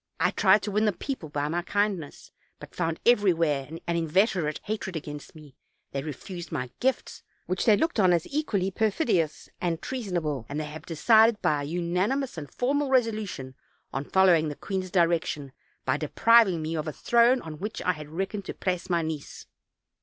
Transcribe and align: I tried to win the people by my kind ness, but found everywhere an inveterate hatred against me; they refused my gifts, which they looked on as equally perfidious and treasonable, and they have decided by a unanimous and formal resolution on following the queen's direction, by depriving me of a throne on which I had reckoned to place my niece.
I 0.19 0.31
tried 0.31 0.63
to 0.63 0.71
win 0.71 0.85
the 0.85 0.93
people 0.93 1.29
by 1.29 1.47
my 1.47 1.61
kind 1.61 1.99
ness, 1.99 2.31
but 2.59 2.73
found 2.73 2.99
everywhere 3.05 3.67
an 3.69 3.81
inveterate 3.97 4.59
hatred 4.63 4.95
against 4.95 5.35
me; 5.35 5.55
they 5.91 6.01
refused 6.01 6.51
my 6.51 6.71
gifts, 6.79 7.21
which 7.45 7.65
they 7.65 7.77
looked 7.77 7.99
on 7.99 8.11
as 8.11 8.25
equally 8.31 8.71
perfidious 8.71 9.47
and 9.61 9.79
treasonable, 9.79 10.47
and 10.49 10.59
they 10.59 10.63
have 10.65 10.87
decided 10.87 11.39
by 11.43 11.61
a 11.61 11.65
unanimous 11.67 12.35
and 12.35 12.49
formal 12.51 12.89
resolution 12.89 13.53
on 13.93 14.03
following 14.05 14.49
the 14.49 14.55
queen's 14.55 14.89
direction, 14.89 15.51
by 15.85 15.97
depriving 15.97 16.63
me 16.63 16.75
of 16.75 16.87
a 16.87 16.93
throne 16.93 17.39
on 17.43 17.59
which 17.59 17.79
I 17.83 17.91
had 17.91 18.09
reckoned 18.09 18.45
to 18.45 18.55
place 18.55 18.89
my 18.89 19.03
niece. 19.03 19.45